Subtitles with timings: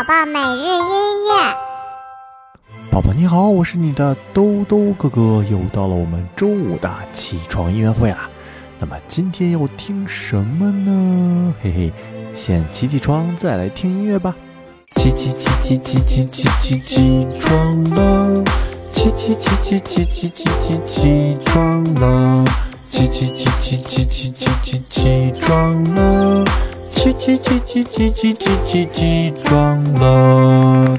[0.00, 1.54] 宝宝每日音乐，
[2.90, 8.30] 宝宝你好，我是你的兜兜哥哥，又到了我们周五的起床音乐会啦。
[8.78, 11.54] 那么今天要听什么呢？
[11.62, 11.92] 嘿嘿，
[12.34, 14.34] 先起起床，再来听音乐吧。
[14.92, 18.42] 起起起起起起起起起床了，
[18.90, 22.44] 起起起起起起起起起床了，
[22.90, 26.42] 起起起起起起起起起床了。
[27.00, 30.98] 起起起起起起起起起床了！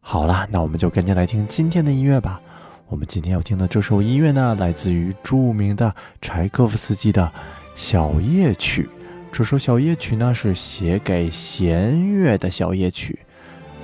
[0.00, 2.40] 好啦，那我们就赶紧来听今天的音乐吧。
[2.88, 7.22] 我们今天要听的这首音乐呢，来自于著名的柴可夫斯基的
[7.76, 8.82] 《小夜曲》。
[9.30, 13.20] 这首小夜曲呢，是写给弦乐的小夜曲。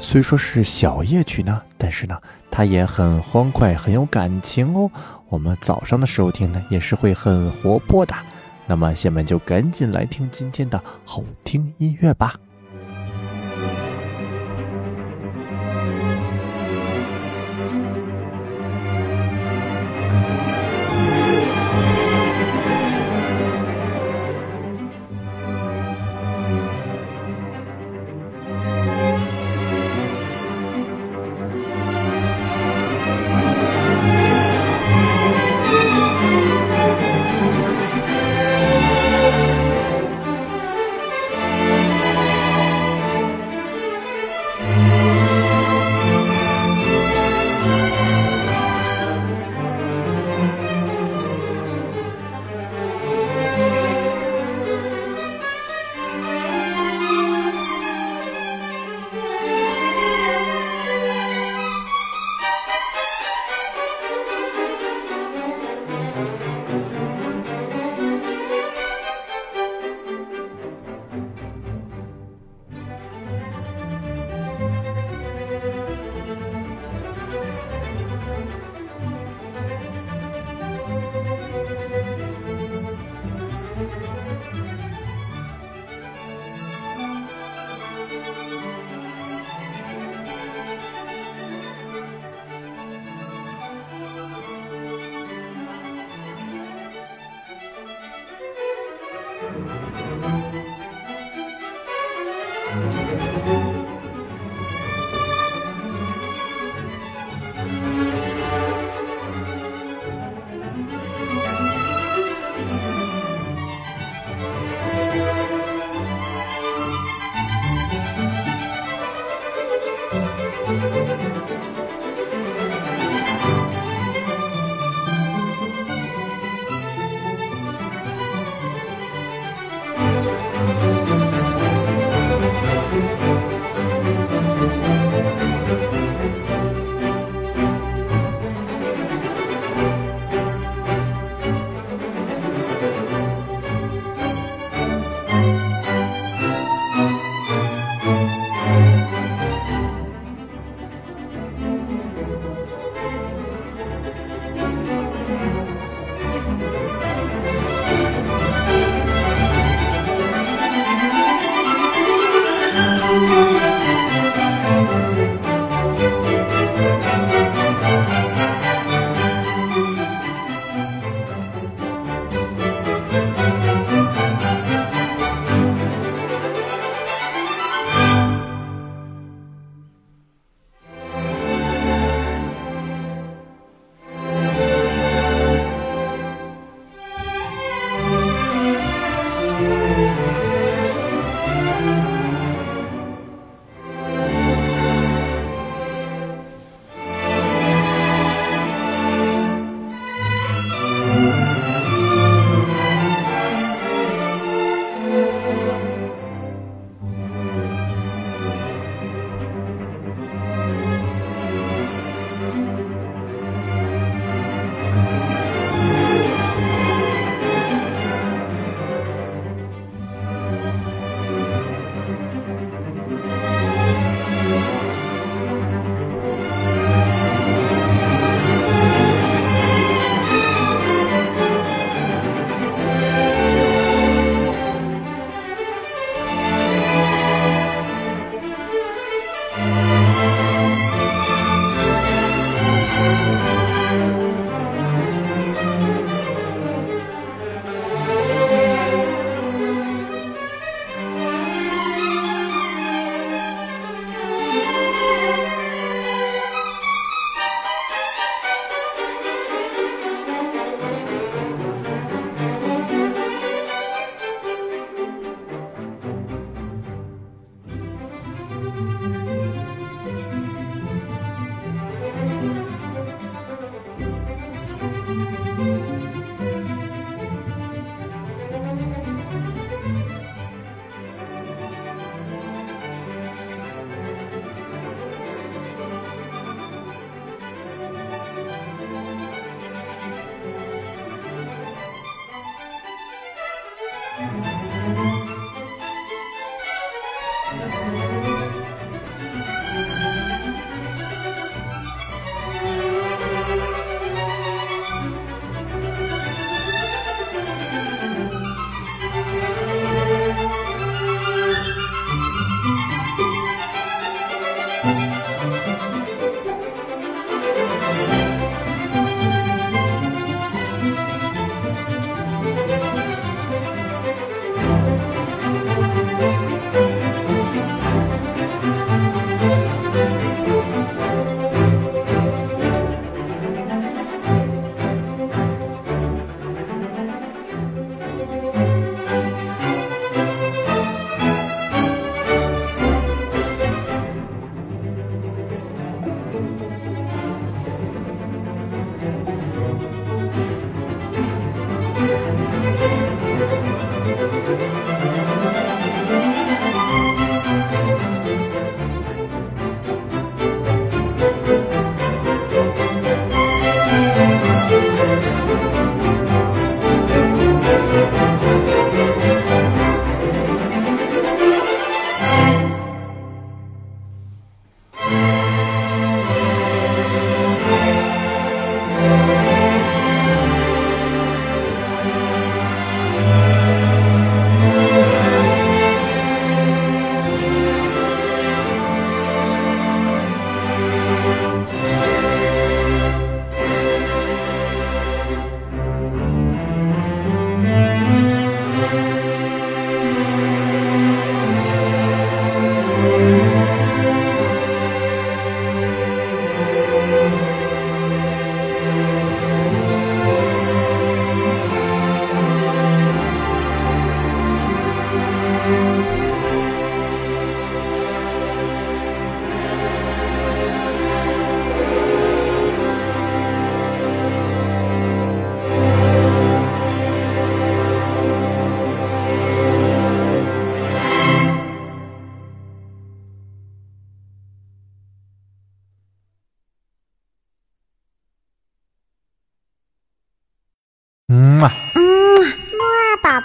[0.00, 2.16] 虽说是小夜曲呢，但是呢，
[2.50, 4.90] 它也很欢快，很有感情哦。
[5.28, 8.14] 我们早上的时候听呢，也是会很活泼的。
[8.66, 12.38] 那么，下面就赶紧来听今天的好听音乐吧。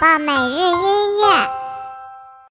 [0.00, 0.97] 宝每日音